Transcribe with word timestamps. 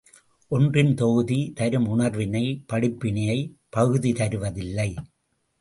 ஒன்றின் 0.47 0.93
தொகுதி 0.93 1.51
தரும் 1.55 1.87
உணர்வினை, 1.87 2.63
படிப்பினையைப் 2.73 3.53
பகுதி 3.69 4.11
தருவதில்லை. 4.11 4.95